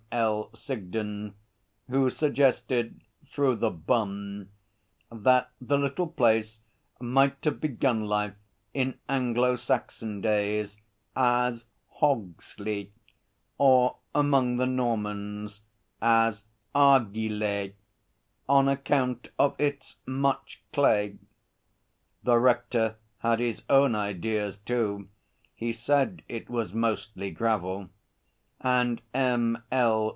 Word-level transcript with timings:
L. 0.13 0.49
Sigden 0.53 1.35
who 1.89 2.09
suggested, 2.09 2.99
through 3.27 3.55
The 3.55 3.69
Bun, 3.69 4.49
that 5.09 5.51
the 5.61 5.77
little 5.77 6.07
place 6.07 6.59
might 6.99 7.37
have 7.45 7.61
begun 7.61 8.03
life 8.03 8.33
in 8.73 8.99
Anglo 9.07 9.55
Saxon 9.55 10.19
days 10.19 10.75
as 11.15 11.63
'Hogslea' 12.01 12.89
or 13.57 13.99
among 14.13 14.57
the 14.57 14.65
Normans 14.65 15.61
as 16.01 16.45
'Argilé,' 16.75 17.75
on 18.49 18.67
account 18.67 19.29
of 19.39 19.55
its 19.57 19.95
much 20.05 20.61
clay. 20.73 21.19
The 22.21 22.35
Rector 22.37 22.97
had 23.19 23.39
his 23.39 23.63
own 23.69 23.95
ideas 23.95 24.57
too 24.59 25.07
(he 25.55 25.71
said 25.71 26.21
it 26.27 26.49
was 26.49 26.73
mostly 26.73 27.31
gravel), 27.31 27.87
and 28.63 29.01
M.L. 29.11 29.81